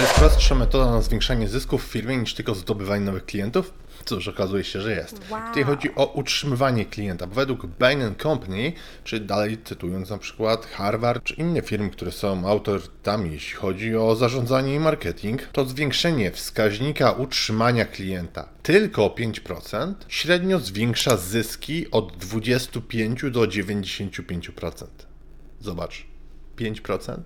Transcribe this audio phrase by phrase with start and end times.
[0.00, 3.74] Czy jest prostsza metoda na zwiększanie zysków w firmie niż tylko zdobywanie nowych klientów?
[4.04, 5.20] Cóż, okazuje się, że jest.
[5.30, 5.40] Wow.
[5.48, 7.26] Tutaj chodzi o utrzymywanie klienta.
[7.26, 8.72] Według Bain Company,
[9.04, 14.16] czy dalej cytując na przykład Harvard, czy inne firmy, które są autorytetami, jeśli chodzi o
[14.16, 22.16] zarządzanie i marketing, to zwiększenie wskaźnika utrzymania klienta tylko o 5% średnio zwiększa zyski od
[22.16, 24.86] 25 do 95%.
[25.60, 26.06] Zobacz,
[26.56, 27.20] 5%?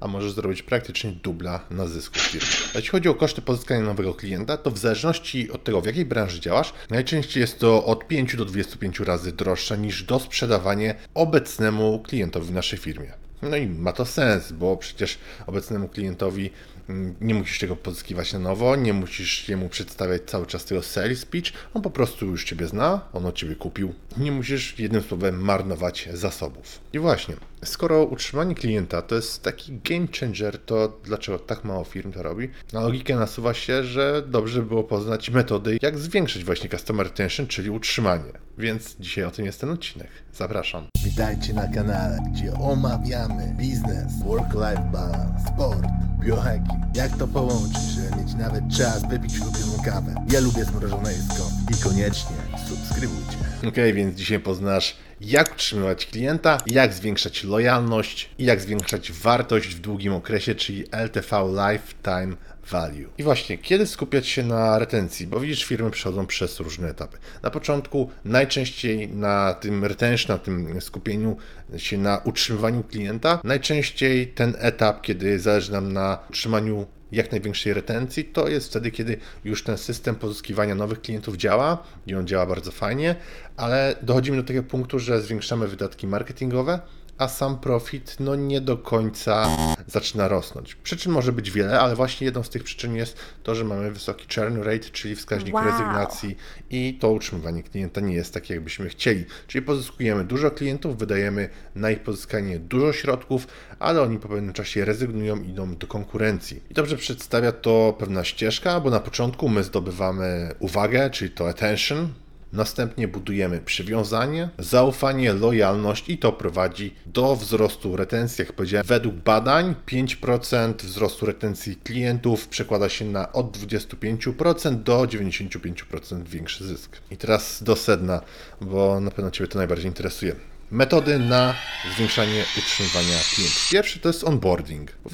[0.00, 2.48] A możesz zrobić praktycznie dubla na zysku w firmie.
[2.74, 6.40] Jeśli chodzi o koszty pozyskania nowego klienta, to w zależności od tego, w jakiej branży
[6.40, 12.52] działasz, najczęściej jest to od 5 do 25 razy droższe niż dosprzedawanie obecnemu klientowi w
[12.52, 13.12] naszej firmie.
[13.42, 16.50] No i ma to sens, bo przecież obecnemu klientowi
[16.88, 21.24] mm, nie musisz tego pozyskiwać na nowo, nie musisz jemu przedstawiać cały czas tego sales
[21.24, 23.94] pitch, on po prostu już Ciebie zna, on od Ciebie kupił.
[24.16, 26.80] Nie musisz jednym słowem marnować zasobów.
[26.92, 27.34] I właśnie,
[27.64, 32.48] skoro utrzymanie klienta to jest taki game changer, to dlaczego tak mało firm to robi?
[32.72, 37.46] Na logikę nasuwa się, że dobrze by było poznać metody, jak zwiększyć właśnie customer retention,
[37.46, 38.32] czyli utrzymanie.
[38.58, 40.08] Więc dzisiaj o tym jest ten odcinek.
[40.34, 40.86] Zapraszam.
[41.04, 45.86] Witajcie na kanale, gdzie omawiamy biznes, work-life balance, sport,
[46.20, 46.96] biohacking.
[46.96, 47.96] Jak to połączyć,
[48.38, 50.14] nawet czas wypić ulubioną kawę.
[50.32, 52.36] Ja lubię zmrożone jedzko i koniecznie
[52.68, 53.36] subskrybujcie.
[53.68, 59.80] Ok, więc dzisiaj poznasz, jak utrzymywać klienta, jak zwiększać lojalność i jak zwiększać wartość w
[59.80, 62.36] długim okresie, czyli LTV Lifetime
[62.70, 63.10] Value.
[63.18, 65.26] I właśnie, kiedy skupiać się na retencji?
[65.26, 67.18] Bo widzisz, firmy przechodzą przez różne etapy.
[67.42, 71.36] Na początku najczęściej na tym retention, na tym skupieniu
[71.76, 78.24] się na utrzymywaniu klienta, najczęściej ten etap, kiedy zależy nam na utrzymaniu jak największej retencji,
[78.24, 82.70] to jest wtedy, kiedy już ten system pozyskiwania nowych klientów działa i on działa bardzo
[82.70, 83.16] fajnie,
[83.56, 86.80] ale dochodzimy do takiego punktu, że zwiększamy wydatki marketingowe,
[87.18, 89.48] a sam profit no nie do końca
[89.86, 90.74] zaczyna rosnąć.
[90.74, 94.26] Przyczyn może być wiele, ale właśnie jedną z tych przyczyn jest to, że mamy wysoki
[94.34, 95.64] churn rate, czyli wskaźnik Wow.
[95.64, 96.36] rezygnacji
[96.70, 99.24] i to utrzymywanie klienta nie jest takie, jakbyśmy chcieli.
[99.46, 103.46] Czyli pozyskujemy dużo klientów, wydajemy na ich pozyskanie dużo środków,
[103.78, 106.62] ale oni po pewnym czasie rezygnują i idą do konkurencji.
[106.70, 112.08] I dobrze przedstawia to pewna ścieżka, bo na początku my zdobywamy uwagę, czyli to attention,
[112.52, 118.42] Następnie budujemy przywiązanie, zaufanie, lojalność i to prowadzi do wzrostu retencji.
[118.42, 126.22] Jak powiedziałem, według badań 5% wzrostu retencji klientów przekłada się na od 25% do 95%
[126.28, 126.96] większy zysk.
[127.10, 128.20] I teraz do sedna,
[128.60, 130.36] bo na pewno Ciebie to najbardziej interesuje.
[130.70, 131.54] Metody na
[131.94, 133.68] zwiększanie utrzymywania klientów.
[133.70, 134.92] Pierwszy to jest onboarding.
[135.04, 135.10] Bo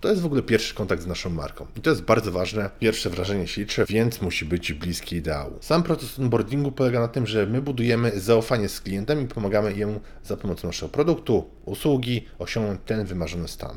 [0.00, 1.66] to jest w ogóle pierwszy kontakt z naszą marką.
[1.76, 2.70] I to jest bardzo ważne.
[2.78, 5.52] Pierwsze wrażenie się liczy, więc musi być bliskie ideału.
[5.60, 10.00] Sam proces onboardingu polega na tym, że my budujemy zaufanie z klientem i pomagamy jemu
[10.24, 13.76] za pomocą naszego produktu, usługi osiągnąć ten wymarzony stan.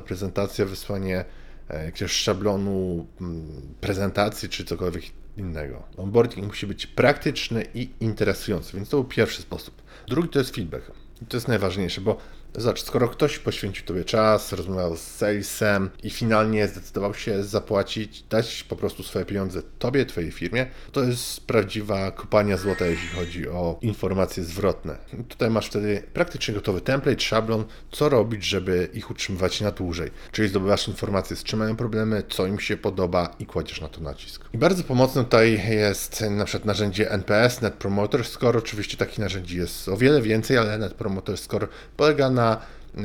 [0.00, 1.24] prezentacja, wysłanie
[1.68, 5.04] e, jakiegoś szablonu mm, prezentacji czy cokolwiek
[5.36, 5.82] innego.
[5.96, 9.82] Onboarding musi być praktyczny i interesujący, więc to był pierwszy sposób.
[10.08, 10.90] Drugi to jest feedback.
[11.22, 12.16] I to jest najważniejsze, bo
[12.54, 18.64] zobacz, skoro ktoś poświęcił Tobie czas, rozmawiał z salesem i finalnie zdecydował się zapłacić, dać
[18.68, 23.78] po prostu swoje pieniądze Tobie, Twojej firmie, to jest prawdziwa kopania złota, jeśli chodzi o
[23.82, 24.98] informacje zwrotne.
[25.28, 30.10] Tutaj masz wtedy praktycznie gotowy template, szablon, co robić, żeby ich utrzymywać na dłużej.
[30.32, 34.00] Czyli zdobywasz informacje, z czym mają problemy, co im się podoba i kładziesz na to
[34.00, 34.44] nacisk.
[34.54, 38.56] I bardzo pomocne tutaj jest na przykład narzędzie NPS, Net Promoter Score.
[38.56, 42.39] Oczywiście takich narzędzi jest o wiele więcej, ale Net Promoter Score polega na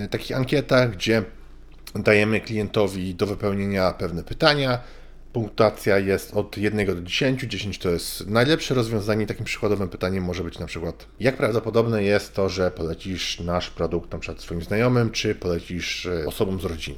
[0.05, 1.23] y, takich ankietach, gdzie
[1.95, 4.79] dajemy klientowi do wypełnienia pewne pytania.
[5.33, 7.41] Punktacja jest od 1 do 10.
[7.41, 9.27] 10 to jest najlepsze rozwiązanie.
[9.27, 14.11] Takim przykładowym pytaniem może być na przykład, jak prawdopodobne jest to, że polecisz nasz produkt
[14.11, 16.97] na przykład swoim znajomym, czy polecisz e, osobom z rodziny.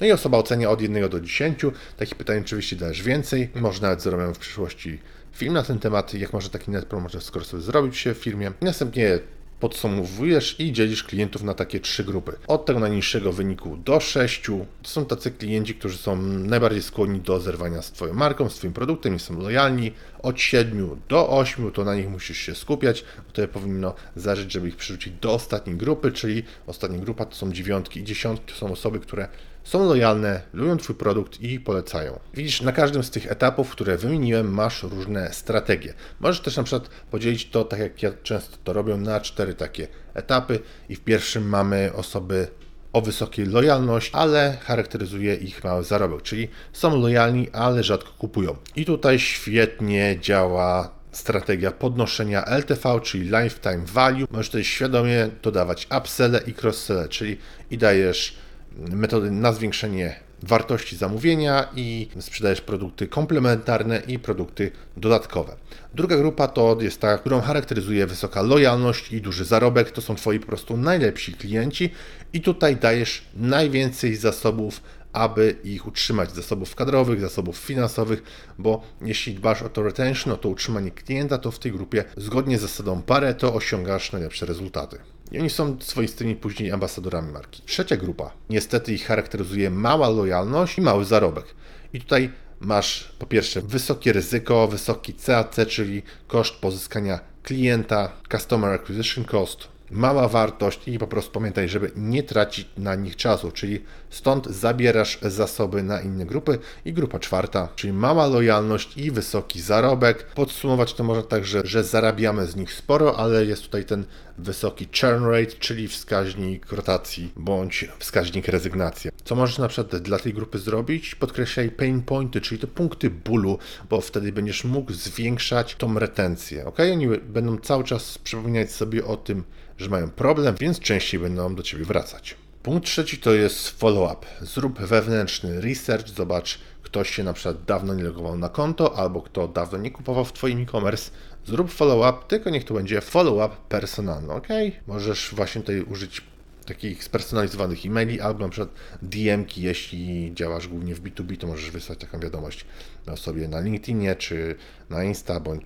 [0.00, 1.60] No i osoba ocenia od 1 do 10.
[1.96, 3.50] Takich pytań oczywiście dajesz więcej.
[3.54, 4.98] Może nawet zrobię w przyszłości
[5.32, 8.52] film na ten temat, jak może taki net promoter score sobie zrobić się w firmie.
[8.60, 9.18] Następnie
[9.60, 12.32] podsumowujesz i dzielisz klientów na takie trzy grupy.
[12.46, 14.66] Od tego najniższego wyniku do sześciu.
[14.82, 18.72] To są tacy klienci, którzy są najbardziej skłonni do zerwania z Twoją marką, z Twoim
[18.72, 19.92] produktem i są lojalni.
[20.22, 24.68] Od 7 do 8 to na nich musisz się skupiać, bo to powinno zależeć, żeby
[24.68, 28.72] ich przerzucić do ostatniej grupy, czyli ostatnia grupa to są dziewiątki i dziesiątki to są
[28.72, 29.28] osoby, które
[29.66, 32.20] są lojalne, lubią Twój produkt i polecają.
[32.34, 35.94] Widzisz, na każdym z tych etapów, które wymieniłem, masz różne strategie.
[36.20, 39.88] Możesz też na przykład podzielić to, tak jak ja często to robię, na cztery takie
[40.14, 42.48] etapy i w pierwszym mamy osoby
[42.92, 48.56] o wysokiej lojalności, ale charakteryzuje ich mały zarobek, czyli są lojalni, ale rzadko kupują.
[48.76, 54.26] I tutaj świetnie działa strategia podnoszenia LTV, czyli Lifetime Value.
[54.30, 57.38] Możesz tutaj świadomie dodawać upselle i crossselle, czyli
[57.70, 58.45] i dajesz
[58.76, 65.56] metody na zwiększenie wartości zamówienia i sprzedajesz produkty komplementarne i produkty dodatkowe.
[65.94, 69.90] Druga grupa to jest ta, którą charakteryzuje wysoka lojalność i duży zarobek.
[69.90, 71.90] To są Twoi po prostu najlepsi klienci
[72.32, 74.80] i tutaj dajesz najwięcej zasobów
[75.16, 78.22] aby ich utrzymać, zasobów kadrowych, zasobów finansowych,
[78.58, 82.58] bo jeśli dbasz o to retention, o to utrzymanie klienta, to w tej grupie zgodnie
[82.58, 84.98] z zasadą Pareto osiągasz najlepsze rezultaty.
[85.32, 87.62] I oni są swoistymi później ambasadorami marki.
[87.66, 91.44] Trzecia grupa, niestety ich charakteryzuje mała lojalność i mały zarobek.
[91.92, 99.24] I tutaj masz po pierwsze wysokie ryzyko, wysoki CAC, czyli koszt pozyskania klienta, Customer Acquisition
[99.24, 103.84] Cost, mała wartość i po prostu pamiętaj, żeby nie tracić na nich czasu, czyli
[104.16, 110.26] stąd zabierasz zasoby na inne grupy i grupa czwarta, czyli mała lojalność i wysoki zarobek.
[110.34, 114.04] Podsumować to można tak, że, że zarabiamy z nich sporo, ale jest tutaj ten
[114.38, 119.10] wysoki churn rate, czyli wskaźnik rotacji bądź wskaźnik rezygnacji.
[119.24, 121.14] Co możesz na przykład dla tej grupy zrobić?
[121.14, 123.58] Podkreślaj pain pointy, czyli te punkty bólu,
[123.90, 126.66] bo wtedy będziesz mógł zwiększać tą retencję.
[126.66, 126.78] Ok?
[126.92, 129.44] Oni będą cały czas przypominać sobie o tym,
[129.78, 132.45] że mają problem, więc częściej będą do Ciebie wracać.
[132.66, 134.26] Punkt trzeci to jest follow-up.
[134.40, 139.48] Zrób wewnętrzny research, zobacz, ktoś się na przykład dawno nie logował na konto, albo kto
[139.48, 141.10] dawno nie kupował w Twoim e-commerce.
[141.44, 144.48] Zrób follow-up, tylko niech to będzie follow-up personalny, ok?
[144.86, 146.22] Możesz właśnie tutaj użyć
[146.64, 151.98] takich spersonalizowanych e-maili, albo na przykład DM-ki, jeśli działasz głównie w B2B, to możesz wysłać
[151.98, 152.64] taką wiadomość
[153.06, 154.54] osobie na LinkedInie, czy
[154.90, 155.64] na Insta, bądź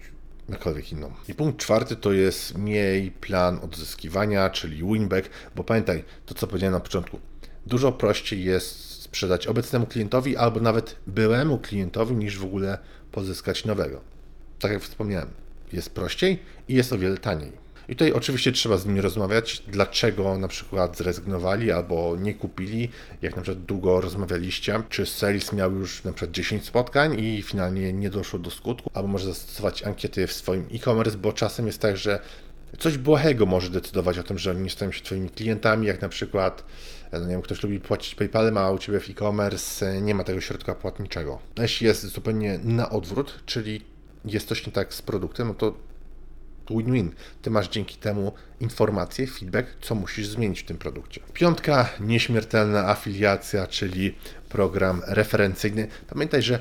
[0.50, 1.12] jakkolwiek inną.
[1.28, 6.74] I punkt czwarty to jest miej plan odzyskiwania, czyli winback, bo pamiętaj, to co powiedziałem
[6.74, 7.20] na początku,
[7.66, 12.78] dużo prościej jest sprzedać obecnemu klientowi albo nawet byłemu klientowi niż w ogóle
[13.12, 14.00] pozyskać nowego.
[14.58, 15.28] Tak jak wspomniałem,
[15.72, 16.38] jest prościej
[16.68, 17.52] i jest o wiele taniej.
[17.90, 22.88] I tutaj oczywiście trzeba z nimi rozmawiać, dlaczego na przykład zrezygnowali albo nie kupili,
[23.22, 27.92] jak na przykład długo rozmawialiście, czy sales miał już na przykład 10 spotkań i finalnie
[27.92, 31.96] nie doszło do skutku, albo może zastosować ankiety w swoim e-commerce, bo czasem jest tak,
[31.96, 32.20] że
[32.78, 36.08] coś błahego może decydować o tym, że oni nie stają się Twoimi klientami, jak na
[36.08, 36.64] przykład
[37.12, 40.40] no nie wiem, ktoś lubi płacić PayPalem, a u Ciebie w e-commerce nie ma tego
[40.40, 41.38] środka płatniczego.
[41.58, 43.84] Jeśli jest zupełnie na odwrót, czyli
[44.24, 45.89] jest coś nie tak z produktem, no to
[46.70, 47.10] win-win.
[47.42, 51.20] Ty masz dzięki temu informacje, feedback, co musisz zmienić w tym produkcie.
[51.34, 54.14] Piątka, nieśmiertelna afiliacja, czyli
[54.48, 55.88] program referencyjny.
[56.08, 56.60] Pamiętaj, że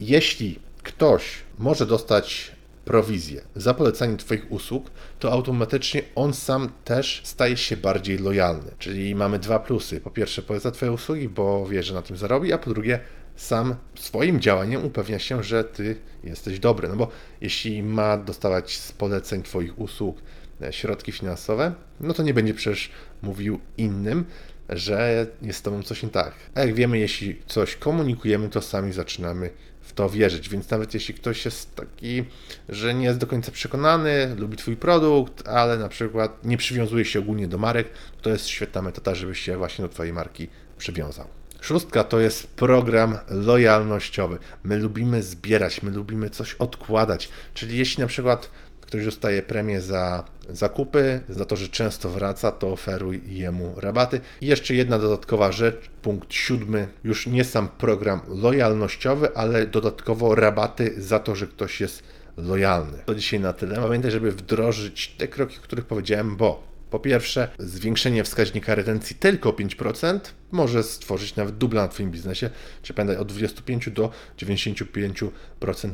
[0.00, 1.22] jeśli ktoś
[1.58, 2.52] może dostać
[2.90, 8.70] prowizję za polecanie Twoich usług, to automatycznie on sam też staje się bardziej lojalny.
[8.78, 10.00] Czyli mamy dwa plusy.
[10.00, 13.00] Po pierwsze, poleca Twoje usługi, bo wie, że na tym zarobi, a po drugie,
[13.36, 16.88] sam swoim działaniem upewnia się, że ty jesteś dobry.
[16.88, 17.08] No bo
[17.40, 20.16] jeśli ma dostawać z poleceń Twoich usług
[20.62, 22.90] e, środki finansowe, no to nie będzie przecież
[23.22, 24.24] mówił innym,
[24.68, 26.34] że jest z Tobą coś nie tak.
[26.54, 29.50] A jak wiemy, jeśli coś komunikujemy, to sami zaczynamy
[29.90, 30.48] w to wierzyć.
[30.48, 32.24] Więc nawet jeśli ktoś jest taki,
[32.68, 37.18] że nie jest do końca przekonany, lubi Twój produkt, ale na przykład nie przywiązuje się
[37.18, 37.88] ogólnie do marek,
[38.22, 41.28] to jest świetna metoda, żeby się właśnie do Twojej marki przywiązał.
[41.60, 44.38] Szóstka to jest program lojalnościowy.
[44.64, 47.28] My lubimy zbierać, my lubimy coś odkładać.
[47.54, 48.50] Czyli jeśli na przykład
[48.90, 54.20] ktoś dostaje premię za zakupy, za to, że często wraca, to oferuj jemu rabaty.
[54.40, 61.02] I jeszcze jedna dodatkowa rzecz, punkt siódmy, już nie sam program lojalnościowy, ale dodatkowo rabaty
[61.02, 62.02] za to, że ktoś jest
[62.36, 62.98] lojalny.
[63.06, 63.76] To dzisiaj na tyle.
[63.76, 69.48] Pamiętaj, żeby wdrożyć te kroki, o których powiedziałem, bo po pierwsze, zwiększenie wskaźnika retencji tylko
[69.48, 70.20] o 5%
[70.52, 72.50] może stworzyć nawet dubla na Twoim biznesie,
[72.82, 75.30] czy pamiętaj, od 25 do 95%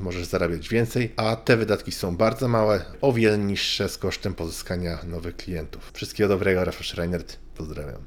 [0.01, 4.99] możesz zarabiać więcej, a te wydatki są bardzo małe, o wiele niższe z kosztem pozyskania
[5.07, 5.91] nowych klientów.
[5.95, 8.01] Wszystkiego dobrego, Rafał Schreinert, pozdrawiam.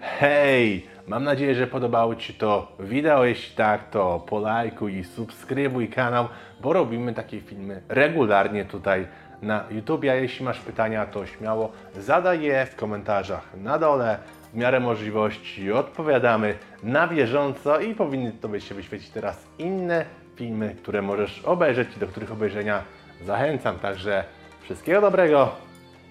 [0.00, 0.86] Hej!
[1.06, 3.24] Mam nadzieję, że podobało Ci to wideo.
[3.24, 6.28] Jeśli tak, to polajkuj i subskrybuj kanał,
[6.60, 9.06] bo robimy takie filmy regularnie tutaj
[9.42, 10.04] na YouTube.
[10.04, 14.18] A jeśli masz pytania, to śmiało zadaj je w komentarzach na dole.
[14.52, 20.04] W miarę możliwości odpowiadamy na bieżąco i powinny Tobie się wyświecić teraz inne
[20.36, 22.82] filmy, które możesz obejrzeć i do których obejrzenia
[23.24, 23.78] zachęcam.
[23.78, 24.24] Także
[24.62, 25.50] wszystkiego dobrego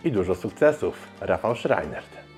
[0.03, 1.07] i dużo sukcesów.
[1.21, 2.28] Rafał Schreinert.